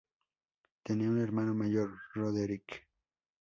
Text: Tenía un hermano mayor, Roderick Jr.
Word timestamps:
Tenía 0.81 1.11
un 1.11 1.21
hermano 1.21 1.53
mayor, 1.53 1.91
Roderick 2.15 2.65
Jr. 2.71 2.81